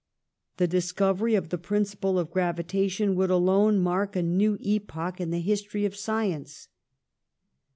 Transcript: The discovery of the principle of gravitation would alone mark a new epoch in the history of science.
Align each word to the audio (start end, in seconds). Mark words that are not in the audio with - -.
The 0.57 0.67
discovery 0.67 1.35
of 1.35 1.49
the 1.49 1.59
principle 1.59 2.17
of 2.17 2.31
gravitation 2.31 3.13
would 3.13 3.29
alone 3.29 3.77
mark 3.77 4.15
a 4.15 4.23
new 4.23 4.57
epoch 4.59 5.21
in 5.21 5.29
the 5.29 5.41
history 5.41 5.85
of 5.85 5.95
science. 5.95 6.69